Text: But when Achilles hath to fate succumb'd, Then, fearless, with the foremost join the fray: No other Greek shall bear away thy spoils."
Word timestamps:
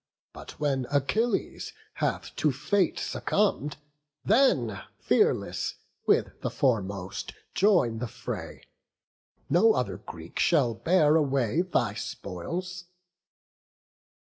But 0.33 0.59
when 0.59 0.87
Achilles 0.91 1.73
hath 1.93 2.35
to 2.37 2.51
fate 2.51 2.97
succumb'd, 2.97 3.77
Then, 4.25 4.81
fearless, 4.97 5.75
with 6.07 6.41
the 6.41 6.49
foremost 6.49 7.33
join 7.53 7.99
the 7.99 8.07
fray: 8.07 8.63
No 9.47 9.73
other 9.73 9.97
Greek 9.97 10.39
shall 10.39 10.73
bear 10.73 11.15
away 11.15 11.61
thy 11.61 11.93
spoils." 11.93 12.85